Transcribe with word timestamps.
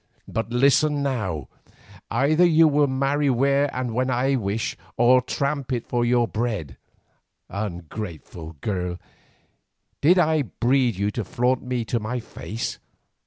"But 0.27 0.49
listen 0.49 1.03
now, 1.03 1.47
either 2.09 2.43
you 2.43 2.67
will 2.67 2.87
marry 2.87 3.29
where 3.29 3.69
and 3.71 3.93
when 3.93 4.09
I 4.09 4.35
wish, 4.35 4.75
or 4.97 5.21
tramp 5.21 5.71
it 5.71 5.85
for 5.85 6.03
your 6.03 6.27
bread. 6.27 6.75
Ungrateful 7.49 8.53
girl, 8.61 8.97
did 10.01 10.17
I 10.17 10.41
breed 10.41 10.95
you 10.95 11.11
to 11.11 11.23
flaunt 11.23 11.61
me 11.61 11.85
to 11.85 11.99
my 11.99 12.19
face? 12.19 12.79